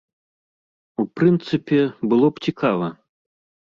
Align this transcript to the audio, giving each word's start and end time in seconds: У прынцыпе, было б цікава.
У 1.03 1.05
прынцыпе, 1.21 1.79
было 2.09 2.27
б 2.35 2.51
цікава. 2.51 2.95